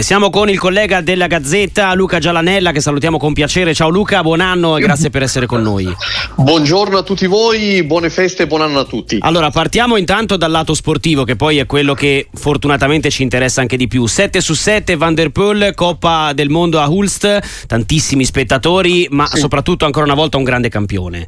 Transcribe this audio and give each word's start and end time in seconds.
Siamo 0.00 0.30
con 0.30 0.48
il 0.48 0.60
collega 0.60 1.00
della 1.00 1.26
Gazzetta 1.26 1.92
Luca 1.92 2.20
Gialanella 2.20 2.70
che 2.70 2.80
salutiamo 2.80 3.18
con 3.18 3.32
piacere. 3.32 3.74
Ciao 3.74 3.88
Luca, 3.88 4.22
buon 4.22 4.38
anno 4.38 4.76
e 4.76 4.80
grazie 4.80 5.10
per 5.10 5.24
essere 5.24 5.46
con 5.46 5.60
noi. 5.60 5.92
Buongiorno 6.36 6.98
a 6.98 7.02
tutti 7.02 7.26
voi, 7.26 7.82
buone 7.82 8.08
feste 8.08 8.44
e 8.44 8.46
buon 8.46 8.60
anno 8.62 8.78
a 8.78 8.84
tutti. 8.84 9.18
Allora, 9.20 9.50
partiamo 9.50 9.96
intanto 9.96 10.36
dal 10.36 10.52
lato 10.52 10.72
sportivo 10.72 11.24
che 11.24 11.34
poi 11.34 11.58
è 11.58 11.66
quello 11.66 11.94
che 11.94 12.28
fortunatamente 12.32 13.10
ci 13.10 13.24
interessa 13.24 13.60
anche 13.60 13.76
di 13.76 13.88
più. 13.88 14.06
7 14.06 14.40
su 14.40 14.54
7 14.54 14.94
Van 14.94 15.16
der 15.16 15.30
Poel, 15.30 15.72
Coppa 15.74 16.32
del 16.32 16.48
Mondo 16.48 16.78
a 16.78 16.86
Hulst, 16.88 17.66
tantissimi 17.66 18.24
spettatori, 18.24 19.08
ma 19.10 19.26
sì. 19.26 19.38
soprattutto 19.38 19.84
ancora 19.84 20.04
una 20.04 20.14
volta 20.14 20.36
un 20.36 20.44
grande 20.44 20.68
campione. 20.68 21.26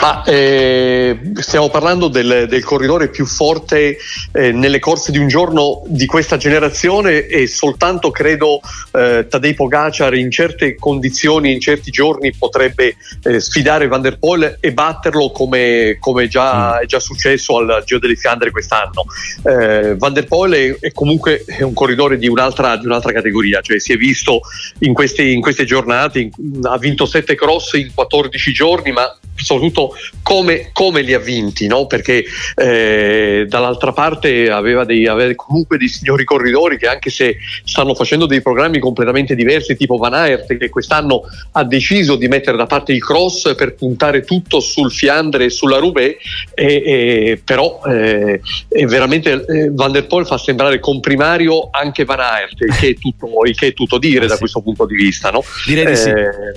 Ma, 0.00 0.24
eh, 0.24 1.16
stiamo 1.34 1.68
parlando 1.68 2.08
del, 2.08 2.46
del, 2.48 2.64
corridore 2.64 3.08
più 3.08 3.26
forte 3.26 3.98
eh, 4.32 4.50
nelle 4.50 4.78
corse 4.78 5.12
di 5.12 5.18
un 5.18 5.28
giorno 5.28 5.82
di 5.86 6.06
questa 6.06 6.36
generazione 6.36 7.26
e 7.26 7.46
soltanto 7.46 8.10
credo 8.10 8.60
eh, 8.92 9.26
Tadej 9.28 9.54
Pogacar 9.54 10.14
in 10.14 10.30
certe 10.30 10.74
condizioni, 10.76 11.52
in 11.52 11.60
certi 11.60 11.90
giorni 11.90 12.32
potrebbe 12.32 12.96
eh, 13.22 13.38
sfidare 13.38 13.86
Van 13.86 14.00
der 14.00 14.18
Poel 14.18 14.56
e 14.58 14.72
batterlo 14.72 15.30
come, 15.30 15.98
come 16.00 16.26
già, 16.26 16.76
mm. 16.76 16.82
è 16.82 16.86
già 16.86 16.98
successo 16.98 17.58
al 17.58 17.82
Giro 17.84 18.00
delle 18.00 18.16
Fiandre 18.16 18.50
quest'anno. 18.50 19.04
Eh, 19.44 19.94
Van 19.96 20.12
der 20.12 20.26
Poel 20.26 20.52
è, 20.52 20.86
è, 20.86 20.92
comunque 20.92 21.44
è 21.46 21.62
un 21.62 21.74
corridore 21.74 22.18
di 22.18 22.28
un'altra, 22.28 22.76
di 22.76 22.86
un'altra, 22.86 23.12
categoria, 23.12 23.60
cioè 23.60 23.78
si 23.78 23.92
è 23.92 23.96
visto 23.96 24.40
in 24.80 24.94
queste, 24.94 25.22
in 25.22 25.40
queste 25.40 25.64
giornate, 25.64 26.18
in, 26.20 26.30
ha 26.62 26.78
vinto 26.78 27.04
7 27.04 27.34
cross 27.34 27.74
in 27.74 27.90
14 27.94 28.52
giorni, 28.52 28.90
ma 28.90 29.16
soprattutto 29.42 29.94
come, 30.22 30.70
come, 30.72 31.02
li 31.02 31.14
ha 31.14 31.18
vinti, 31.18 31.66
no? 31.66 31.86
perché 31.86 32.24
eh, 32.54 33.44
dall'altra 33.48 33.92
parte 33.92 34.50
aveva, 34.50 34.84
dei, 34.84 35.06
aveva, 35.06 35.34
comunque 35.34 35.78
dei 35.78 35.88
signori 35.88 36.24
corridori 36.24 36.78
che 36.78 36.86
anche 36.86 37.10
se 37.10 37.36
stanno 37.64 37.94
facendo 37.94 38.26
dei 38.26 38.40
programmi 38.40 38.78
completamente 38.78 39.34
diversi, 39.34 39.76
tipo 39.76 39.96
Van 39.96 40.14
Aert 40.14 40.56
che 40.56 40.68
quest'anno 40.68 41.22
ha 41.52 41.64
deciso 41.64 42.16
di 42.16 42.28
mettere 42.28 42.56
da 42.56 42.66
parte 42.66 42.92
il 42.92 43.02
cross 43.02 43.54
per 43.54 43.74
puntare 43.74 44.22
tutto 44.22 44.60
sul 44.60 44.92
Fiandre 44.92 45.46
e 45.46 45.50
sulla 45.50 45.78
Roubaix, 45.78 46.16
e, 46.54 46.66
e, 46.66 47.42
però 47.44 47.80
eh, 47.86 48.40
veramente 48.86 49.44
eh, 49.46 49.70
Van 49.72 49.92
der 49.92 50.06
Poel 50.06 50.26
fa 50.26 50.38
sembrare 50.38 50.78
comprimario 50.78 51.68
anche 51.70 52.04
Van 52.04 52.20
Aert, 52.20 52.60
il 52.60 52.76
che 52.76 52.88
è 52.90 52.94
tutto, 52.94 53.28
che 53.54 53.66
è 53.68 53.72
tutto 53.72 53.98
dire 53.98 54.24
eh 54.24 54.28
da 54.28 54.38
questo 54.38 54.60
punto 54.60 54.86
di 54.86 54.94
vista. 54.94 55.30
No? 55.30 55.42
Direi 55.66 55.86
di 55.86 55.96
sì 55.96 56.08
eh, 56.08 56.52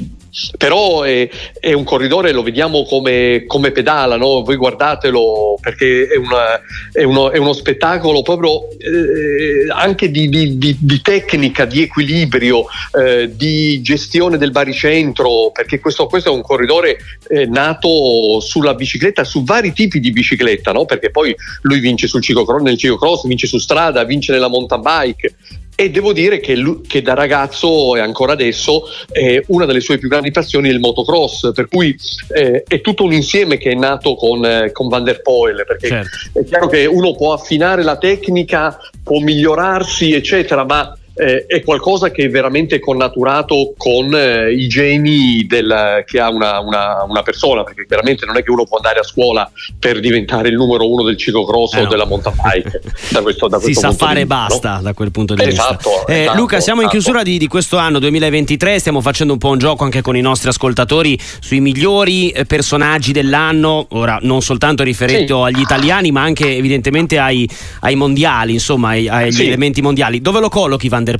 però 0.58 1.04
è, 1.04 1.30
è, 1.60 1.72
un 1.74 1.84
corridore, 1.84 2.32
lo 2.32 2.44
vediamo 2.44 2.75
come, 2.84 3.46
come 3.48 3.72
pedala, 3.72 4.18
no? 4.18 4.44
voi 4.44 4.56
guardatelo 4.58 5.58
perché 5.62 6.08
è, 6.08 6.18
una, 6.18 6.60
è, 6.92 7.04
uno, 7.04 7.32
è 7.32 7.38
uno, 7.38 7.54
spettacolo 7.54 8.22
proprio 8.22 8.68
eh, 8.78 9.68
anche 9.70 10.12
di, 10.12 10.28
di, 10.28 10.58
di, 10.58 10.78
di, 10.80 11.02
tecnica, 11.02 11.66
di 11.66 11.82
equilibrio, 11.82 12.66
eh, 13.00 13.36
di 13.36 13.82
gestione 13.82 14.38
del 14.38 14.52
baricentro, 14.52 15.52
perché 15.52 15.80
questo, 15.80 16.08
questo 16.08 16.30
è 16.30 16.34
un 16.34 16.42
corridore 16.42 16.98
eh, 17.30 17.46
nato 17.46 18.40
sulla 18.42 18.74
bicicletta, 18.74 19.24
su 19.24 19.44
vari 19.44 19.74
tipi 19.74 20.00
di 20.00 20.12
bicicletta, 20.12 20.72
no? 20.72 20.86
perché 20.86 21.12
poi 21.12 21.36
lui 21.62 21.80
vince 21.80 22.08
sul 22.08 22.22
ciclocross, 22.22 22.62
nel 22.62 22.78
ciclocross, 22.78 23.26
vince 23.26 23.48
su 23.48 23.58
strada, 23.58 24.04
vince 24.04 24.34
nella 24.34 24.50
mountain 24.50 24.82
bike, 24.82 25.36
e 25.76 25.90
devo 25.90 26.14
dire 26.14 26.40
che, 26.40 26.56
lui, 26.56 26.82
che, 26.88 27.02
da 27.02 27.14
ragazzo 27.14 27.96
e 27.96 28.00
ancora 28.00 28.32
adesso 28.34 28.84
eh, 29.12 29.44
una 29.48 29.66
delle 29.66 29.82
sue 29.82 29.98
più 29.98 30.08
grandi 30.08 30.32
passioni 30.32 30.70
è 30.70 30.72
il 30.72 30.80
motocross, 30.80 31.52
per 31.54 31.68
cui 31.68 31.96
eh, 32.34 32.64
è 32.66 32.82
tutto 32.82 33.04
un 33.04 33.14
insieme 33.14 33.58
che 33.58 33.72
è 33.72 33.76
nato 33.76 34.16
con, 34.16 34.46
eh, 34.46 34.72
con 34.72 34.88
Van 34.88 35.04
der 35.04 35.22
Poel, 35.22 35.64
perché 35.68 35.88
certo. 35.88 36.40
è 36.40 36.44
chiaro 36.46 36.68
che 36.68 36.86
uno 36.86 37.14
può 37.14 37.34
affinare 37.34 37.84
la 37.84 37.98
tecnica, 37.98 38.78
può 39.04 39.20
migliorarsi, 39.20 40.14
eccetera, 40.14 40.64
ma 40.64 40.98
eh, 41.16 41.46
è 41.46 41.64
qualcosa 41.64 42.12
che 42.12 42.26
è 42.26 42.30
veramente 42.30 42.80
connaturato 42.80 43.74
con 43.78 44.14
eh, 44.14 44.52
i 44.52 44.68
geni 44.68 45.46
del, 45.48 46.04
che 46.06 46.20
ha 46.20 46.30
una, 46.30 46.60
una, 46.60 47.04
una, 47.08 47.24
persona, 47.24 47.64
perché 47.64 47.86
chiaramente 47.86 48.26
non 48.26 48.36
è 48.36 48.44
che 48.44 48.52
uno 48.52 48.66
può 48.66 48.78
andare 48.78 49.00
a 49.00 49.04
scuola 49.04 49.50
per 49.80 50.02
diventare 50.02 50.50
il 50.50 50.56
numero 50.56 50.90
uno 50.90 51.04
del 51.04 51.18
ciclocross 51.18 51.76
eh 51.76 51.80
o 51.80 51.84
no. 51.84 51.90
della 51.90 52.06
mountain 52.06 52.36
bike. 52.36 52.82
da 53.12 53.22
questo, 53.22 53.48
da 53.48 53.60
questo 53.60 53.74
si 53.74 53.74
sa 53.74 53.94
fare 53.94 54.22
e 54.22 54.26
basta 54.26 54.76
no? 54.76 54.82
da 54.82 54.94
quel 54.94 55.12
punto 55.12 55.36
di 55.36 55.44
esatto, 55.44 55.90
vista. 55.90 56.12
Eh, 56.12 56.22
esatto, 56.24 56.38
Luca, 56.38 56.60
siamo 56.60 56.82
esatto. 56.82 56.96
in 56.96 57.02
chiusura 57.02 57.24
di, 57.24 57.38
di, 57.38 57.48
questo 57.48 57.78
anno 57.78 58.00
2023, 58.00 58.80
stiamo 58.80 59.00
facendo 59.00 59.32
un 59.32 59.40
po' 59.40 59.50
un 59.50 59.58
gioco 59.58 59.86
anche 59.86 60.02
con 60.02 60.18
i 60.18 60.22
nostri 60.22 60.50
ascoltatori 60.50 61.18
sui 61.40 61.62
migliori 61.62 62.30
eh, 62.32 62.44
personaggi 62.44 63.14
dell'anno, 63.14 63.88
ora 63.92 64.20
non 64.22 64.42
soltanto 64.42 64.84
riferito 64.84 65.46
sì. 65.46 65.54
agli 65.54 65.62
italiani, 65.62 66.12
ma 66.12 66.24
anche 66.24 66.58
evidentemente 66.58 67.18
ai, 67.20 67.50
ai 67.82 67.96
mondiali, 67.96 68.52
insomma, 68.52 68.90
ai, 68.90 69.08
agli 69.08 69.32
sì. 69.32 69.48
elementi 69.48 69.82
mondiali. 69.82 70.20
Dove 70.20 70.42
lo 70.42 70.50
collochi 70.50 70.90
Van 70.90 71.04
Van 71.06 71.20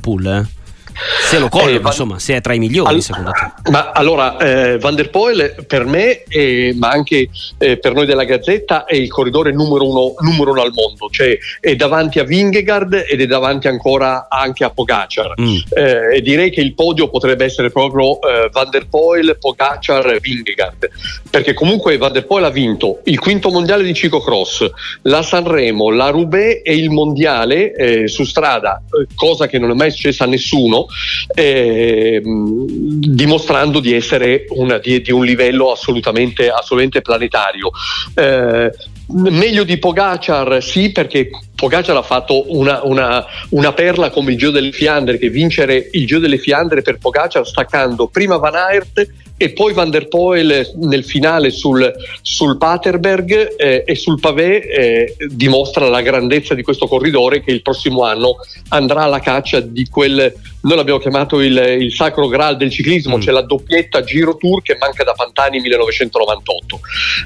Eh? 0.96 1.26
Se 1.26 1.38
lo 1.38 1.48
colloca, 1.48 1.70
eh, 1.70 1.78
Van... 1.78 1.92
insomma, 1.92 2.18
se 2.18 2.36
è 2.36 2.40
tra 2.40 2.54
i 2.54 2.58
migliori, 2.58 2.94
All... 2.94 3.00
secondo 3.00 3.30
te. 3.30 3.70
Ma 3.70 3.90
allora, 3.90 4.36
eh, 4.38 4.78
Van 4.78 4.94
der 4.94 5.10
Poel 5.10 5.64
per 5.66 5.84
me, 5.84 6.22
eh, 6.24 6.74
ma 6.76 6.88
anche 6.88 7.28
eh, 7.58 7.78
per 7.78 7.92
noi 7.92 8.06
della 8.06 8.24
Gazzetta, 8.24 8.84
è 8.84 8.94
il 8.94 9.08
corridore 9.08 9.52
numero 9.52 9.88
uno, 9.88 10.14
numero 10.20 10.52
uno 10.52 10.62
al 10.62 10.72
mondo, 10.72 11.08
cioè 11.10 11.36
è 11.60 11.76
davanti 11.76 12.18
a 12.18 12.24
Vingegaard 12.24 13.04
ed 13.08 13.20
è 13.20 13.26
davanti 13.26 13.68
ancora 13.68 14.28
anche 14.30 14.64
a 14.64 14.70
Pogacar. 14.70 15.34
Mm. 15.40 15.56
Eh, 15.68 16.20
direi 16.22 16.50
che 16.50 16.60
il 16.60 16.74
podio 16.74 17.10
potrebbe 17.10 17.44
essere 17.44 17.70
proprio 17.70 18.20
eh, 18.20 18.48
Van 18.50 18.70
der 18.70 18.88
Poel, 18.88 19.36
Pogacar, 19.38 20.18
Vingegaard, 20.20 20.88
perché 21.28 21.52
comunque 21.54 21.96
Van 21.98 22.12
der 22.12 22.26
Poel 22.26 22.44
ha 22.44 22.50
vinto 22.50 23.00
il 23.04 23.18
quinto 23.18 23.50
mondiale 23.50 23.82
di 23.82 23.94
ciclocross, 23.94 24.70
la 25.02 25.22
Sanremo, 25.22 25.90
la 25.90 26.08
Roubaix 26.08 26.60
e 26.64 26.74
il 26.74 26.90
mondiale 26.90 28.08
su 28.08 28.24
strada, 28.24 28.82
cosa 29.14 29.46
che 29.46 29.58
non 29.58 29.70
è 29.70 29.74
mai 29.74 29.90
successa 29.90 30.24
a 30.24 30.26
nessuno 30.26 30.85
eh, 31.34 32.20
dimostrando 32.24 33.80
di 33.80 33.94
essere 33.94 34.46
una, 34.50 34.78
di, 34.78 35.00
di, 35.00 35.12
un 35.12 35.24
livello 35.24 35.72
assolutamente, 35.72 36.48
assolutamente 36.48 37.00
planetario. 37.02 37.70
Eh, 38.14 38.70
meglio 39.08 39.62
di 39.62 39.78
Pogacar 39.78 40.60
sì 40.60 40.90
perché 40.90 41.30
Pogacar 41.54 41.96
ha 41.96 42.02
fatto 42.02 42.56
una, 42.56 42.80
una, 42.82 43.24
una, 43.50 43.72
perla 43.72 44.10
come 44.10 44.32
il 44.32 44.38
Giro 44.38 44.50
delle 44.50 44.72
Fiandre 44.72 45.16
che 45.16 45.30
vincere 45.30 45.90
il 45.92 46.06
Giro 46.06 46.18
delle 46.18 46.38
Fiandre 46.38 46.82
per 46.82 46.98
Pogacar 46.98 47.46
staccando 47.46 48.08
prima 48.08 48.36
Van 48.36 48.56
Aert 48.56 49.06
e 49.36 49.50
poi 49.50 49.72
Van 49.72 49.90
der 49.90 50.08
Poel 50.08 50.72
nel 50.76 51.04
finale 51.04 51.50
sul, 51.50 51.92
sul 52.22 52.56
Paterberg 52.56 53.56
eh, 53.56 53.84
e 53.86 53.94
sul 53.94 54.18
pavé 54.18 54.62
eh, 54.62 55.16
dimostra 55.28 55.88
la 55.88 56.00
grandezza 56.00 56.54
di 56.54 56.62
questo 56.62 56.86
corridore 56.86 57.42
che 57.42 57.50
il 57.50 57.62
prossimo 57.62 58.04
anno 58.04 58.36
andrà 58.68 59.02
alla 59.02 59.20
caccia 59.20 59.60
di 59.60 59.88
quel 59.88 60.32
noi 60.66 60.76
l'abbiamo 60.76 60.98
chiamato 60.98 61.40
il, 61.40 61.56
il 61.80 61.92
sacro 61.92 62.26
graal 62.26 62.56
del 62.56 62.72
ciclismo, 62.72 63.18
mm. 63.18 63.20
cioè 63.20 63.32
la 63.32 63.42
doppietta 63.42 64.02
Giro 64.02 64.36
Tour 64.36 64.62
che 64.62 64.76
manca 64.80 65.04
da 65.04 65.12
Pantani 65.12 65.60
1998. 65.60 66.80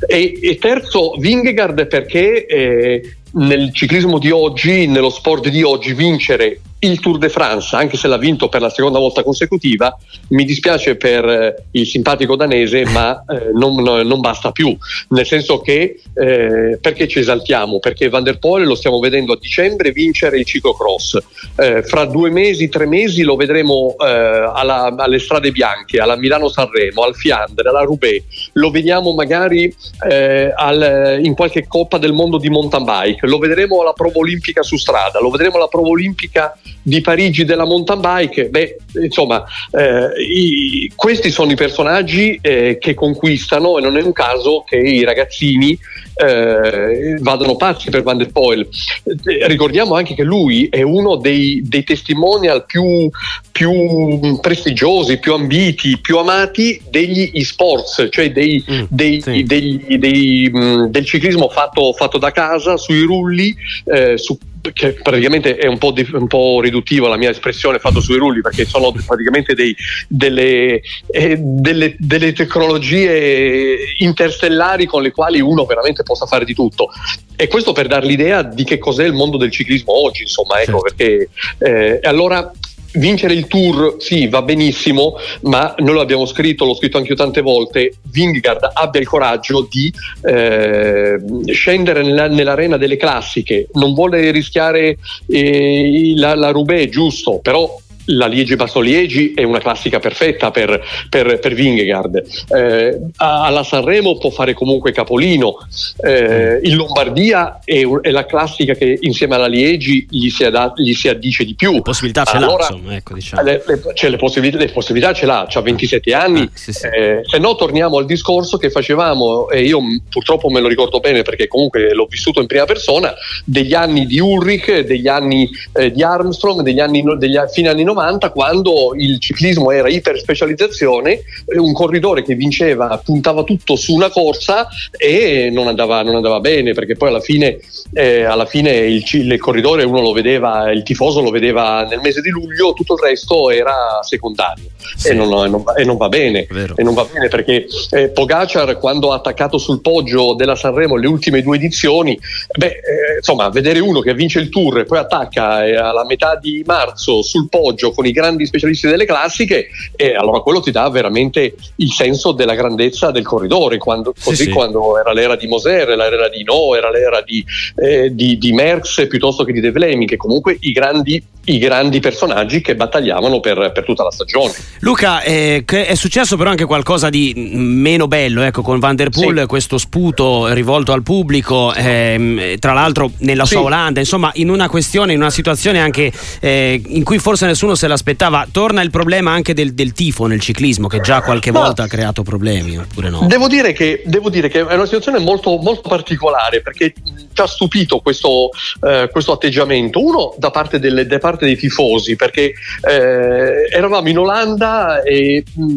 E, 0.07 0.39
e 0.43 0.59
terzo, 0.59 1.15
Vingegaard 1.17 1.87
perché 1.87 2.45
eh, 2.45 3.15
nel 3.33 3.73
ciclismo 3.73 4.19
di 4.19 4.31
oggi, 4.31 4.87
nello 4.87 5.09
sport 5.09 5.49
di 5.49 5.63
oggi, 5.63 5.95
vincere 5.95 6.61
il 6.81 7.01
Tour 7.01 7.19
de 7.19 7.29
France, 7.29 7.77
anche 7.77 7.97
se 7.97 8.09
l'ha 8.09 8.17
vinto 8.17 8.49
per 8.49 8.61
la 8.61 8.71
seconda 8.71 8.99
volta 8.99 9.23
consecutiva, 9.23 9.97
mi 10.29 10.45
dispiace 10.45 10.97
per 10.97 11.25
eh, 11.29 11.65
il 11.73 11.87
simpatico 11.87 12.37
danese, 12.37 12.85
ma 12.87 13.23
eh, 13.29 13.51
non, 13.53 13.75
non, 13.83 14.21
basta 14.21 14.51
più. 14.51 14.77
Nel 15.09 15.27
senso 15.27 15.61
che 15.61 16.01
eh, 16.15 16.79
perché 16.81 17.07
ci 17.07 17.19
esaltiamo? 17.19 17.81
Perché 17.81 18.09
Van 18.09 18.23
der 18.23 18.39
Poel 18.39 18.67
lo 18.67 18.75
stiamo 18.75 18.99
vedendo 18.99 19.35
a 19.35 19.39
dicembre 19.39 19.93
vincere 19.93 20.39
il 20.39 20.47
ciclocross. 20.47 21.19
Eh, 21.57 21.83
fra 21.83 22.07
due 22.07 22.31
mesi, 22.31 22.69
tre 22.69 22.87
mesi 22.87 23.23
lo 23.23 23.37
vedremo 23.37 23.95
eh, 23.99 24.07
alla, 24.07 24.95
alle 24.97 25.19
strade 25.19 25.51
bianche, 25.51 26.01
alla 26.01 26.17
Milano-Sanremo, 26.17 27.03
al 27.03 27.15
Fiandre, 27.15 27.69
alla 27.69 27.83
Roubaix. 27.83 28.23
Lo 28.55 28.71
vediamo 28.71 29.13
magari 29.13 29.75
eh, 30.09 30.53
al, 30.55 31.21
in 31.23 31.35
qualche 31.35 31.67
Coppa 31.67 31.99
del 31.99 32.13
Mondo 32.13 32.39
di 32.39 32.49
mountain 32.49 32.85
bike. 32.85 33.27
Lo 33.27 33.39
vedremo 33.39 33.83
alla 33.83 33.93
prova 33.93 34.17
olimpica 34.17 34.63
su 34.63 34.77
strada. 34.77 35.21
Lo 35.21 35.29
vedremo 35.29 35.57
alla 35.57 35.69
prova 35.69 35.89
olimpica 35.89 36.57
di 36.83 37.01
Parigi 37.01 37.45
della 37.45 37.65
mountain 37.65 38.01
bike, 38.01 38.49
beh, 38.49 38.77
insomma, 39.03 39.45
eh, 39.73 40.11
i, 40.23 40.93
questi 40.95 41.31
sono 41.31 41.53
i 41.53 41.57
personaggi 41.57 42.39
eh, 42.41 42.79
che 42.81 42.95
conquistano 42.95 43.79
e 43.79 43.83
non 43.83 43.97
è 43.97 44.03
un 44.03 44.13
caso 44.13 44.65
che 44.67 44.77
i 44.77 45.05
ragazzini 45.05 45.79
eh, 46.15 47.17
vadano 47.21 47.57
pazzi 47.57 47.91
per 47.91 48.03
Van 48.03 48.19
der 48.19 48.31
Poel. 48.31 48.69
Eh, 49.05 49.47
ricordiamo 49.47 49.95
anche 49.95 50.15
che 50.15 50.23
lui 50.23 50.69
è 50.69 50.83
uno 50.83 51.17
dei, 51.17 51.63
dei 51.65 51.85
testimonial 51.85 52.65
più, 52.67 53.09
più, 53.51 54.39
prestigiosi, 54.41 55.19
più 55.19 55.33
ambiti, 55.33 55.99
più 55.99 56.19
amati 56.19 56.81
degli 56.91 57.31
esports, 57.35 58.09
cioè 58.11 58.31
dei, 58.33 58.63
mm, 58.71 58.85
dei, 58.89 59.21
sì. 59.21 59.43
dei, 59.45 60.51
mm, 60.55 60.85
del 60.87 61.05
ciclismo 61.05 61.49
fatto, 61.49 61.93
fatto, 61.93 62.19
da 62.19 62.31
casa, 62.33 62.77
sui 62.77 63.03
rulli, 63.03 63.55
eh, 63.85 64.19
su 64.19 64.37
che 64.73 64.93
praticamente 64.93 65.57
è 65.57 65.67
un 65.67 65.79
po', 65.79 65.91
di, 65.91 66.07
un 66.13 66.27
po', 66.27 66.61
riduttivo 66.61 67.09
la 67.09 67.17
mia 67.17 67.31
espressione 67.31 67.79
fatto 67.79 68.01
sui 68.01 68.17
rulli 68.17 68.41
perché 68.41 68.65
sono 68.65 68.93
praticamente 68.93 69.55
dei, 69.55 69.75
delle, 70.09 70.81
eh, 71.11 71.37
delle, 71.39 71.95
delle, 71.99 72.33
tecnologie 72.33 73.95
interstellari 73.99 74.87
con 74.87 75.03
le 75.03 75.11
quali 75.11 75.41
uno 75.41 75.65
veramente 75.65 76.03
possa 76.03 76.27
fare 76.27 76.45
di 76.45 76.55
tutto 76.55 76.91
e 77.37 77.49
questo 77.49 77.73
per 77.73 77.87
dar 77.87 78.05
l'idea 78.05 78.43
di 78.43 78.65
che 78.65 78.79
cos'è 78.79 79.05
il 79.05 79.15
mondo 79.15 79.37
del 79.37 79.51
ciclismo 79.51 79.93
oggi 79.93 80.23
insomma 80.23 80.61
ecco 80.61 80.81
certo. 80.81 80.95
perché 80.95 81.29
eh, 81.59 82.01
allora 82.03 82.53
Vincere 82.93 83.35
il 83.35 83.47
tour, 83.47 83.97
sì, 83.99 84.27
va 84.27 84.43
benissimo, 84.43 85.15
ma 85.43 85.75
noi 85.79 85.95
lo 85.95 86.01
abbiamo 86.01 86.27
scritto, 86.27 86.65
l'ho 86.65 86.75
scritto 86.75 86.97
anche 86.97 87.11
io 87.11 87.17
tante 87.17 87.41
volte, 87.41 87.93
Vingegaard 88.11 88.71
abbia 88.73 89.01
il 89.01 89.07
coraggio 89.07 89.67
di 89.71 89.93
eh, 90.23 91.19
scendere 91.53 92.03
nella, 92.03 92.29
nell'arena 92.29 92.77
delle 92.77 92.97
classiche, 92.97 93.69
non 93.75 93.95
vuole 93.95 94.31
rischiare 94.31 94.97
eh, 95.29 96.13
la, 96.17 96.35
la 96.35 96.51
Roubaix, 96.51 96.89
giusto, 96.91 97.39
però 97.39 97.79
la 98.11 98.27
Liegi-Basso-Liegi 98.27 99.35
è 99.35 99.43
una 99.43 99.59
classica 99.59 99.99
perfetta 99.99 100.51
per, 100.51 100.83
per, 101.09 101.39
per 101.39 101.55
Vingegaard. 101.55 102.23
Eh, 102.49 103.01
alla 103.17 103.63
Sanremo 103.63 104.19
può 104.19 104.31
fare 104.31 104.55
comunque 104.55 104.93
capolino. 104.93 105.57
Eh, 106.03 106.61
in 106.63 106.77
Lombardia 106.77 107.61
è, 107.65 107.83
è, 108.01 108.11
la 108.11 108.27
classica 108.27 108.75
che 108.75 108.99
insieme 109.01 109.35
alla 109.35 109.47
Liegi 109.47 110.07
gli 110.11 110.29
si, 110.29 110.45
ad, 110.45 110.73
gli 110.77 110.95
si 110.95 111.09
addice 111.09 111.45
di 111.45 111.55
più. 111.55 111.73
Le 111.73 111.83
possibilità 111.83 112.25
ce 112.25 112.37
allora, 112.37 112.69
l'ha, 112.69 112.75
insomma, 112.75 112.97
ecco, 112.97 113.15
diciamo. 113.15 113.43
le, 113.43 113.63
le, 113.67 113.83
cioè, 113.95 114.11
le, 114.11 114.17
possibilità, 114.17 114.59
le, 114.59 114.71
possibilità, 114.71 115.13
ce 115.13 115.27
l'ha, 115.27 115.47
ha 115.53 115.61
27 115.61 116.15
anni. 116.15 116.41
Ah, 116.41 116.51
sì, 116.53 116.73
sì. 116.73 116.87
Eh, 116.87 117.21
se 117.25 117.39
no 117.39 117.55
torniamo 117.55 117.99
al 117.99 118.07
discorso 118.07 118.57
che 118.57 118.71
facevamo, 118.71 119.49
e 119.51 119.63
io 119.63 119.81
purtroppo 120.09 120.49
me 120.49 120.61
lo 120.61 120.69
ricordo 120.69 120.99
bene 121.01 121.23
perché 121.23 121.47
comunque 121.47 121.93
l'ho 121.95 122.07
vissuto 122.09 122.41
in 122.41 122.47
prima 122.47 122.65
persona, 122.65 123.15
degli 123.45 123.75
anni 123.75 124.07
di 124.07 124.19
Ulrich, 124.19 124.81
degli 124.81 125.09
anni 125.09 125.49
eh, 125.75 125.91
di 125.91 126.03
Armstrong, 126.03 126.63
degli 126.63 126.81
anni, 126.81 127.03
degli, 127.17 127.39
fine 127.53 127.69
anni 127.69 127.85
90 127.85 128.00
90 128.01 128.31
quando 128.31 128.93
il 128.97 129.21
ciclismo 129.21 129.71
era 129.71 129.89
iperspecializzazione, 129.89 131.23
un 131.57 131.73
corridore 131.73 132.23
che 132.23 132.35
vinceva 132.35 133.01
puntava 133.05 133.45
tutto 133.45 133.77
su 133.77 133.95
una 133.95 134.11
corsa 134.11 134.69
e 134.97 135.51
non 135.53 135.69
andava, 135.69 136.03
non 136.03 136.17
andava 136.17 136.41
bene 136.41 136.73
perché 136.73 136.97
poi 136.97 137.09
alla 137.09 137.21
fine, 137.21 137.59
eh, 137.93 138.25
alla 138.25 138.47
fine 138.47 138.73
il, 138.73 139.05
il, 139.13 139.39
corridore 139.39 139.85
uno 139.85 140.01
lo 140.01 140.13
vedeva, 140.13 140.71
il 140.71 140.83
tifoso 140.83 141.21
lo 141.21 141.31
vedeva 141.31 141.85
nel 141.85 142.01
mese 142.01 142.21
di 142.21 142.31
luglio, 142.31 142.73
tutto 142.73 142.95
il 142.95 143.01
resto 143.01 143.51
era 143.51 144.01
secondario 144.03 144.65
sì. 144.97 145.09
e, 145.09 145.15
non, 145.15 145.45
e, 145.45 145.49
non, 145.49 145.65
e, 145.77 145.85
non, 145.85 145.97
va 145.97 146.09
bene. 146.09 146.47
E 146.77 146.83
non 146.83 146.95
va 146.95 147.07
bene 147.11 147.29
perché 147.29 147.67
eh, 147.91 148.09
Pogacar 148.09 148.79
quando 148.79 149.13
ha 149.13 149.17
attaccato 149.17 149.59
sul 149.59 149.81
poggio 149.81 150.35
della 150.35 150.57
Sanremo 150.57 150.97
le 150.97 151.07
ultime 151.07 151.43
due 151.43 151.57
edizioni, 151.57 152.19
beh, 152.57 152.67
eh, 152.67 153.17
insomma, 153.17 153.49
vedere 153.49 153.79
uno 153.81 154.01
che 154.01 154.15
vince 154.15 154.41
il 154.41 154.49
tour 154.49 154.79
e 154.79 154.85
poi 154.85 154.99
attacca 154.99 155.65
eh, 155.65 155.77
alla 155.77 156.05
metà 156.05 156.37
di 156.37 156.63
marzo 156.67 157.23
sul 157.23 157.49
poggio 157.49 157.90
con 157.93 158.07
i 158.07 158.13
grandi 158.13 158.47
specialisti 158.47 158.87
delle 158.87 159.05
classiche 159.05 159.69
e 159.97 160.15
allora 160.15 160.41
quello 160.41 160.61
ti 160.61 160.71
dà 160.71 160.89
veramente 160.89 161.55
il 161.77 161.93
senso 161.93 162.33
della 162.33 162.55
grandezza 162.55 163.11
del 163.11 163.25
corridore, 163.25 163.79
quando, 163.79 164.15
così 164.23 164.45
sì, 164.45 164.51
quando 164.51 164.99
era 164.99 165.13
l'era 165.13 165.37
di 165.37 165.47
Moser, 165.47 165.91
era 165.91 166.09
l'era 166.09 166.29
di 166.29 166.43
No, 166.45 166.75
era 166.75 166.91
l'era 166.91 167.23
di, 167.23 167.45
eh, 167.77 168.15
di, 168.15 168.39
di 168.39 168.53
Merckx 168.53 169.07
piuttosto 169.07 169.45
che 169.45 169.53
di 169.53 169.61
De 169.61 169.71
Vleming, 169.71 170.09
che 170.09 170.17
comunque 170.17 170.57
i 170.61 170.73
grandi 170.73 171.23
i 171.45 171.59
grandi 171.59 172.01
personaggi 172.01 172.61
che 172.61 172.77
battagliavano 172.77 173.41
per, 173.41 173.73
per 173.73 173.85
tutta 173.85 174.05
la 174.05 174.11
stagione. 174.11 174.53
Luca, 174.81 175.23
eh, 175.23 175.65
è 175.65 175.95
successo 175.95 176.37
però 176.37 176.51
anche 176.51 176.67
qualcosa 176.67 177.09
di 177.09 177.33
meno 177.55 178.07
bello 178.07 178.43
ecco, 178.43 178.63
con 178.63 178.79
Van 178.79 178.95
der 178.95 179.09
Poel, 179.09 179.41
sì. 179.41 179.47
questo 179.47 179.79
sputo 179.79 180.53
rivolto 180.53 180.93
al 180.93 181.03
pubblico, 181.03 181.73
ehm, 181.75 182.59
tra 182.59 182.73
l'altro 182.73 183.11
nella 183.19 183.47
sua 183.47 183.63
Olanda, 183.63 184.01
insomma 184.01 184.31
in 184.35 184.51
una 184.51 184.69
questione, 184.69 185.13
in 185.13 185.21
una 185.21 185.31
situazione 185.31 185.81
anche 185.81 186.13
eh, 186.41 186.81
in 186.87 187.05
cui 187.05 187.19
forse 187.19 187.47
nessuno 187.47 187.70
se 187.75 187.87
l'aspettava. 187.87 188.47
Torna 188.51 188.83
il 188.83 188.91
problema 188.91 189.33
anche 189.33 189.55
del, 189.55 189.75
del 189.75 189.93
tifo 189.93 190.27
nel 190.27 190.41
ciclismo 190.41 190.89
che 190.89 191.01
già 191.01 191.23
qualche 191.23 191.51
Ma 191.51 191.61
volta 191.61 191.85
ha 191.85 191.87
creato 191.87 192.23
problemi, 192.23 192.77
oppure 192.79 193.11
no? 193.11 193.27
Devo 193.27 193.49
dire 193.49 193.73
che, 193.73 194.03
devo 194.05 194.31
dire 194.31 194.49
che 194.49 194.67
è 194.67 194.75
una 194.75 194.85
situazione 194.85 195.19
molto, 195.19 195.57
molto 195.57 195.89
particolare 195.89 196.61
perché 196.61 196.93
ci 197.41 197.47
ha 197.47 197.47
stupito 197.47 198.01
questo, 198.01 198.51
eh, 198.83 199.09
questo 199.11 199.33
atteggiamento. 199.33 200.03
Uno 200.03 200.35
da 200.37 200.51
parte 200.51 200.79
delle, 200.79 201.07
da 201.07 201.19
parte 201.19 201.47
dei 201.47 201.57
tifosi, 201.57 202.17
perché 202.17 202.53
eh, 202.83 203.69
eravamo 203.73 204.09
in 204.09 204.19
Olanda 204.19 205.03
e 205.03 205.43
mh, 205.53 205.77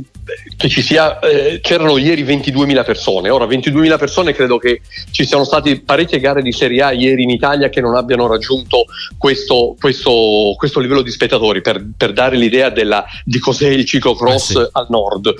che 0.55 0.69
ci 0.69 0.81
sia, 0.81 1.19
eh, 1.19 1.59
c'erano 1.61 1.97
ieri 1.97 2.23
22.000 2.23 2.85
persone, 2.85 3.29
ora 3.29 3.45
22.000 3.45 3.97
persone 3.97 4.33
credo 4.33 4.57
che 4.57 4.81
ci 5.11 5.25
siano 5.25 5.43
state 5.43 5.81
parecchie 5.81 6.19
gare 6.19 6.41
di 6.41 6.51
Serie 6.51 6.81
A 6.81 6.91
ieri 6.91 7.23
in 7.23 7.29
Italia 7.29 7.69
che 7.69 7.81
non 7.81 7.95
abbiano 7.95 8.27
raggiunto 8.27 8.85
questo, 9.17 9.75
questo, 9.79 10.55
questo 10.57 10.79
livello 10.79 11.01
di 11.01 11.11
spettatori 11.11 11.61
per, 11.61 11.85
per 11.95 12.13
dare 12.13 12.37
l'idea 12.37 12.69
della, 12.69 13.05
di 13.25 13.39
cos'è 13.39 13.67
il 13.67 13.85
ciclocross 13.85 14.49
eh 14.51 14.53
sì. 14.53 14.67
al 14.71 14.87
nord. 14.89 15.33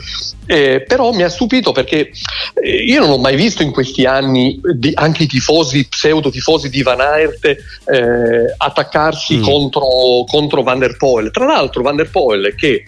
Eh, 0.46 0.84
però 0.86 1.14
mi 1.14 1.24
ha 1.24 1.30
stupito 1.30 1.72
perché 1.72 2.12
eh, 2.62 2.84
io 2.84 3.00
non 3.00 3.12
ho 3.12 3.18
mai 3.18 3.36
visto 3.36 3.64
in 3.64 3.72
questi 3.72 4.06
anni 4.06 4.60
di, 4.76 4.92
anche 4.94 5.24
i 5.24 5.28
tifosi, 5.28 5.88
pseudo 5.88 6.13
tifosi 6.22 6.70
di 6.70 6.82
Van 6.82 7.00
Aert 7.00 7.46
eh, 7.46 7.58
attaccarsi 8.58 9.38
mm. 9.38 9.44
contro, 9.44 10.24
contro 10.28 10.64
Van 10.64 10.80
der 10.80 10.98
Poel. 10.98 11.32
Tra 11.32 11.46
l'altro 11.46 11.82
Van 11.82 11.96
der 11.96 12.10
Poel 12.10 12.54
che 12.56 12.84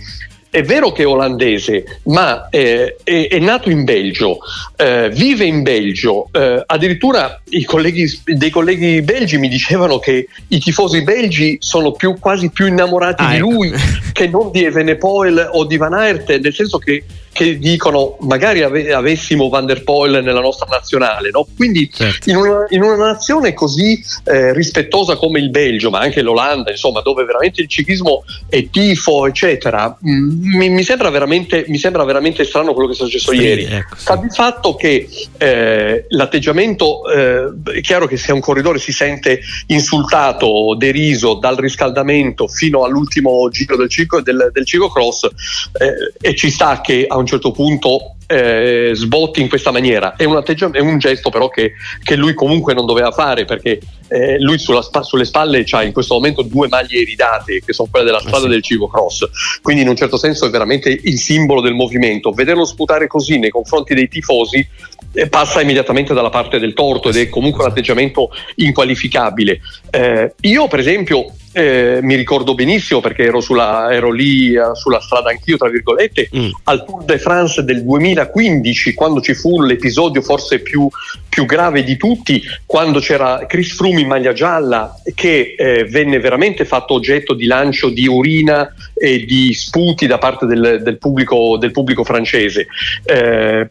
è 0.56 0.64
vero 0.64 0.94
che 0.94 1.04
è 1.04 1.06
olandese, 1.06 2.00
ma 2.04 2.48
eh, 2.48 2.96
è, 3.04 3.28
è, 3.28 3.40
nato 3.40 3.70
in 3.70 3.84
Belgio, 3.84 4.38
eh, 4.78 5.10
vive 5.10 5.44
in 5.44 5.64
Belgio. 5.64 6.30
Eh, 6.32 6.64
addirittura 6.66 7.42
colleghi, 7.66 8.22
dei 8.24 8.50
colleghi 8.50 9.02
belgi 9.02 9.38
mi 9.38 9.50
dicevano 9.50 10.00
che 10.00 10.30
i 10.48 10.60
tifosi 10.60 11.04
belgi 11.04 11.58
sono 11.60 11.92
più, 11.92 12.18
quasi 12.20 12.52
più 12.52 12.68
innamorati 12.68 13.24
ah, 13.24 13.30
di 13.32 13.36
ecco. 13.36 13.50
lui 13.50 13.74
che 14.14 14.28
non 14.30 14.52
di 14.52 14.64
Evenepoel 14.64 15.50
o 15.52 15.66
di 15.66 15.76
Van 15.76 15.94
Aert, 15.94 16.34
nel 16.38 16.54
senso 16.54 16.78
che 16.78 17.04
che 17.36 17.60
dicono 17.60 18.16
magari 18.22 18.62
ave- 18.62 18.94
avessimo 18.94 19.50
Van 19.50 19.66
der 19.66 19.84
Poel 19.84 20.24
nella 20.24 20.40
nostra 20.40 20.68
nazionale, 20.70 21.32
no? 21.32 21.46
quindi 21.54 21.92
certo. 21.94 22.30
in, 22.30 22.38
una, 22.38 22.66
in, 22.70 22.82
una, 22.82 22.96
nazione 22.96 23.54
così 23.54 24.02
eh, 24.24 24.54
rispettosa 24.54 25.18
come 25.18 25.42
il 25.42 25.50
Belgio, 25.50 25.90
ma 25.90 26.00
anche 26.00 26.22
l'Olanda, 26.22 26.72
insomma, 26.72 27.02
dove 27.02 27.26
veramente 27.26 27.60
il 27.60 27.68
ciclismo 27.68 28.24
è 28.48 28.70
tifo, 28.70 29.28
eccetera, 29.28 29.98
mh, 30.00 30.10
mm, 30.10 30.56
mi, 30.56 30.70
mi, 30.70 30.84
sembra 30.84 31.10
mi, 31.10 31.78
sembra 31.78 32.06
veramente, 32.06 32.46
strano 32.46 32.72
quello 32.72 32.88
che 32.88 32.94
è 32.94 32.96
successo 32.96 33.32
sì, 33.32 33.38
ieri. 33.38 33.66
Ecco, 33.66 33.96
sì. 33.98 34.12
il 34.14 34.34
fatto 34.34 34.76
che 34.76 35.10
eh, 35.38 36.06
l'atteggiamento, 36.08 37.02
eh, 37.12 37.52
è 37.74 37.82
chiaro 37.82 38.08
che 38.08 38.16
se 38.16 38.32
un 38.32 38.40
corridore 38.40 38.80
si 38.80 38.94
sente 38.94 39.42
insultato, 39.68 40.74
deriso 40.78 41.34
dal 41.34 41.58
riscaldamento 41.58 42.48
fino 42.48 42.86
all'ultimo 42.86 43.50
giro 43.50 43.76
del, 43.76 43.90
ciclo, 43.90 44.22
del, 44.22 44.52
del 44.54 44.66
ciclocross, 44.66 45.26
eh, 45.74 46.30
e 46.30 46.34
ci 46.34 46.50
sta 46.50 46.80
che 46.80 47.06
a 47.10 47.18
un 47.18 47.25
un 47.26 47.32
certo 47.32 47.52
punto 47.52 48.16
eh, 48.28 48.92
sbotti 48.94 49.42
in 49.42 49.50
questa 49.50 49.72
maniera. 49.72 50.16
È 50.16 50.24
un, 50.24 50.42
è 50.44 50.80
un 50.80 50.98
gesto 51.00 51.30
però 51.30 51.50
che, 51.50 51.74
che, 52.04 52.16
lui 52.16 52.34
comunque 52.34 52.74
non 52.74 52.86
doveva 52.86 53.12
fare 53.12 53.46
perché 53.46 53.80
eh, 54.08 54.40
lui 54.40 54.58
sulla, 54.58 54.82
sulle 55.02 55.26
spalle 55.26 55.66
ha 55.70 55.84
in 55.84 55.92
questo 55.92 56.14
momento 56.14 56.44
due 56.44 56.68
maglie 56.68 57.00
iridate 57.00 57.62
che 57.66 57.74
sono 57.74 57.90
quelle 57.90 58.06
della 58.06 58.20
strada 58.20 58.38
eh 58.38 58.42
sì. 58.42 58.48
del 58.50 58.64
ciclocross, 58.64 59.30
quindi 59.62 59.82
in 59.82 59.90
un 59.90 59.96
certo 59.96 60.18
senso 60.18 60.46
è 60.46 60.50
veramente 60.50 60.90
il 60.90 61.18
simbolo 61.18 61.62
del 61.62 61.74
movimento. 61.74 62.32
Vederlo 62.32 62.66
sputare 62.66 63.08
così 63.08 63.40
nei 63.40 63.50
confronti 63.50 63.94
dei 63.94 64.08
tifosi 64.08 64.66
eh, 65.14 65.28
passa 65.28 65.62
immediatamente 65.62 66.14
dalla 66.14 66.30
parte 66.30 66.60
del 66.60 66.74
torto 66.74 67.10
ed 67.10 67.18
è 67.18 67.30
comunque 67.30 67.64
un 67.64 67.70
atteggiamento 67.72 68.30
inqualificabile. 68.56 69.60
Eh, 69.90 70.34
io 70.42 70.68
per 70.68 70.80
esempio 70.80 71.32
eh, 71.56 72.00
mi 72.02 72.16
ricordo 72.16 72.54
benissimo 72.54 73.00
perché 73.00 73.24
ero, 73.24 73.40
sulla, 73.40 73.88
ero 73.90 74.12
lì 74.12 74.54
uh, 74.58 74.76
sulla 74.76 75.00
strada 75.00 75.30
anch'io, 75.30 75.56
tra 75.56 75.70
virgolette, 75.70 76.30
mm. 76.36 76.50
al 76.64 76.84
Tour 76.84 77.06
de 77.06 77.18
France 77.18 77.64
del 77.64 77.82
2015, 77.82 78.94
quando 78.94 79.22
ci 79.22 79.34
fu 79.34 79.62
l'episodio 79.62 80.22
forse 80.22 80.60
più, 80.60 80.86
più 81.30 81.46
grave 81.46 81.86
di 81.86 81.96
tutti, 81.96 82.44
quando 82.66 83.00
c'era 83.00 83.46
Chris 83.48 83.74
Froome 83.74 84.02
in 84.02 84.08
maglia 84.08 84.34
gialla 84.34 85.00
che 85.14 85.56
eh, 85.58 85.86
venne 85.86 86.20
veramente 86.20 86.66
fatto 86.66 86.94
oggetto 86.94 87.34
di 87.34 87.46
lancio 87.46 87.88
di 87.88 88.06
urina 88.06 88.74
e 88.94 89.24
di 89.24 89.54
sputi 89.54 90.08
da 90.08 90.18
parte 90.18 90.46
del, 90.46 90.82
del, 90.84 90.98
pubblico, 90.98 91.56
del 91.58 91.72
pubblico, 91.72 92.04
francese, 92.04 92.68
eh, 93.06 93.66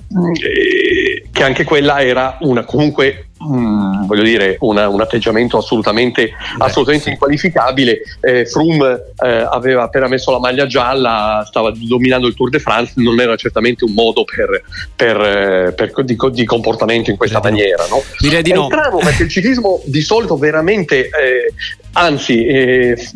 che 1.30 1.42
anche 1.42 1.64
quella 1.64 2.02
era 2.02 2.38
una 2.40 2.64
comunque 2.64 3.26
Mm, 3.46 4.06
voglio 4.06 4.22
dire, 4.22 4.56
una, 4.60 4.88
un 4.88 5.00
atteggiamento 5.00 5.58
assolutamente, 5.58 6.30
assolutamente 6.58 7.10
inqualificabile. 7.10 8.00
Eh, 8.20 8.46
Froome 8.46 9.12
eh, 9.22 9.46
aveva 9.50 9.84
appena 9.84 10.08
messo 10.08 10.30
la 10.30 10.38
maglia 10.38 10.66
gialla, 10.66 11.44
stava 11.46 11.72
dominando 11.74 12.26
il 12.26 12.34
Tour 12.34 12.50
de 12.50 12.58
France, 12.58 12.94
non 12.96 13.20
era 13.20 13.36
certamente 13.36 13.84
un 13.84 13.92
modo 13.92 14.24
per, 14.24 14.62
per, 14.94 15.20
eh, 15.20 15.72
per 15.72 15.92
di, 16.04 16.16
di, 16.32 16.44
comportamento 16.44 17.10
in 17.10 17.16
questa 17.16 17.40
maniera. 17.42 17.86
No? 17.88 18.02
Direi 18.18 18.42
di 18.42 18.50
È 18.50 18.54
no. 18.54 18.66
strano 18.66 18.98
perché 18.98 19.24
il 19.24 19.30
ciclismo 19.30 19.80
di 19.84 20.00
solito 20.00 20.36
veramente 20.36 21.08
eh, 21.08 21.52
anzi 21.94 22.46
eh, 22.46 23.08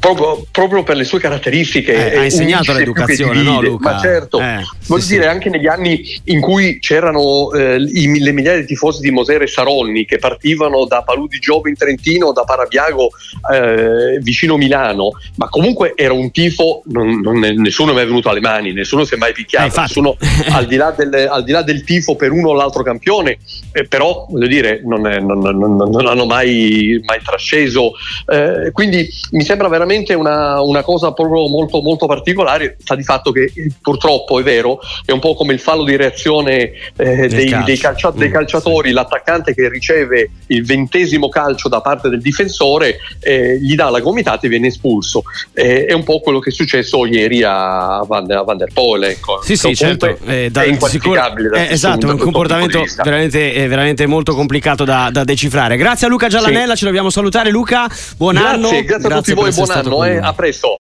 proprio, 0.00 0.44
proprio, 0.50 0.82
per 0.82 0.96
le 0.96 1.04
sue 1.04 1.18
caratteristiche 1.18 2.12
eh, 2.12 2.18
ha 2.18 2.24
insegnato 2.24 2.72
l'educazione 2.72 3.42
no 3.42 3.60
Luca? 3.60 3.92
ma 3.92 4.00
certo 4.00 4.40
eh, 4.40 4.62
voglio 4.86 5.02
sì, 5.02 5.12
dire 5.12 5.24
sì. 5.24 5.28
anche 5.28 5.50
negli 5.50 5.66
anni 5.66 6.20
in 6.24 6.40
cui 6.40 6.78
c'erano 6.78 7.52
eh, 7.52 7.76
i, 7.76 8.20
le 8.20 8.32
migliaia 8.32 8.60
di 8.60 8.66
tifosi 8.66 9.00
di 9.06 9.12
Mosere 9.12 9.44
e 9.44 9.48
Saronni 9.48 10.04
che 10.04 10.18
partivano 10.18 10.84
da 10.86 11.02
Palù 11.02 11.26
di 11.28 11.38
Giove 11.38 11.68
in 11.68 11.76
Trentino, 11.76 12.32
da 12.32 12.42
Parabiago 12.42 13.10
eh, 13.52 14.18
vicino 14.20 14.56
Milano, 14.56 15.12
ma 15.36 15.48
comunque 15.48 15.92
era 15.94 16.12
un 16.12 16.30
tifo, 16.30 16.82
non, 16.86 17.20
non, 17.20 17.38
nessuno 17.38 17.92
è 17.92 17.94
mai 17.94 18.06
venuto 18.06 18.28
alle 18.28 18.40
mani, 18.40 18.72
nessuno 18.72 19.04
si 19.04 19.14
è 19.14 19.16
mai 19.16 19.32
picchiato, 19.32 19.76
eh, 19.76 19.80
nessuno, 19.80 20.16
al, 20.50 20.66
di 20.66 20.76
del, 20.76 21.28
al, 21.30 21.44
di 21.44 21.52
là 21.52 21.62
del, 21.62 21.84
tifo 21.84 22.16
per 22.16 22.32
uno 22.32 22.48
o 22.48 22.54
l'altro 22.54 22.82
campione, 22.82 23.38
eh, 23.72 23.86
però 23.86 24.26
voglio 24.28 24.46
dire, 24.46 24.82
non, 24.84 25.06
è, 25.06 25.20
non, 25.20 25.38
non 25.38 26.06
hanno 26.06 26.26
mai, 26.26 27.00
mai 27.04 27.20
trasceso. 27.22 27.92
Eh, 28.26 28.70
quindi 28.72 29.08
mi 29.32 29.44
sembra 29.44 29.68
veramente 29.68 30.14
una, 30.14 30.60
una, 30.60 30.82
cosa 30.82 31.12
proprio 31.12 31.48
molto, 31.48 31.80
molto 31.80 32.06
particolare. 32.06 32.76
Sta 32.80 32.94
di 32.94 33.02
fatto 33.02 33.30
che 33.30 33.52
purtroppo 33.80 34.40
è 34.40 34.42
vero, 34.42 34.80
è 35.04 35.12
un 35.12 35.20
po' 35.20 35.34
come 35.34 35.52
il 35.52 35.60
fallo 35.60 35.84
di 35.84 35.96
reazione 35.96 36.72
eh, 36.96 37.28
dei, 37.28 37.54
dei, 37.64 37.76
calcia, 37.76 38.10
dei, 38.10 38.28
mm, 38.28 38.32
calciatori, 38.32 38.85
sì. 38.88 38.94
l'attaccante 38.94 39.54
che 39.54 39.68
riceve 39.68 40.30
il 40.48 40.64
ventesimo 40.64 41.28
calcio 41.28 41.68
da 41.68 41.80
parte 41.80 42.08
del 42.08 42.20
difensore, 42.20 42.98
eh, 43.20 43.58
gli 43.60 43.74
dà 43.74 43.90
la 43.90 44.00
gomitata 44.00 44.46
e 44.46 44.48
viene 44.48 44.68
espulso. 44.68 45.22
è 45.52 45.92
un 45.92 46.04
po' 46.04 46.20
quello 46.20 46.38
che 46.38 46.50
è 46.50 46.52
successo 46.52 47.04
ieri 47.06 47.42
a 47.42 48.02
Van, 48.06 48.30
a 48.30 48.42
Van 48.42 48.56
der 48.56 48.70
Poel. 48.72 49.04
Ecco. 49.04 49.40
Sì, 49.42 49.56
sì, 49.56 49.74
certo. 49.74 50.18
Eh, 50.24 50.48
da, 50.50 50.62
è 50.62 50.68
inqualificabile. 50.68 51.48
Sicur- 51.48 51.70
eh, 51.70 51.72
esatto, 51.72 52.08
è 52.08 52.10
un 52.10 52.18
comportamento 52.18 52.84
veramente, 53.02 53.68
veramente, 53.68 54.06
molto 54.06 54.34
complicato 54.34 54.84
da, 54.84 55.08
da, 55.12 55.24
decifrare. 55.24 55.76
Grazie 55.76 56.06
a 56.06 56.10
Luca 56.10 56.28
Giallanella, 56.28 56.72
sì. 56.72 56.78
ci 56.78 56.84
dobbiamo 56.84 57.10
salutare. 57.10 57.50
Luca, 57.50 57.88
buon 58.16 58.34
grazie, 58.34 58.50
anno. 58.50 58.68
Grazie, 58.68 58.84
grazie 58.84 59.08
a 59.08 59.16
tutti 59.16 59.34
voi, 59.34 59.52
buon 59.52 59.70
anno. 59.70 60.04
Eh, 60.04 60.16
a 60.18 60.32
presto. 60.32 60.74